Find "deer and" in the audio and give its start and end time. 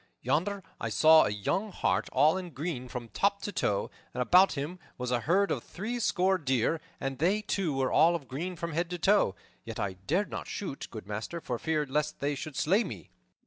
6.39-7.19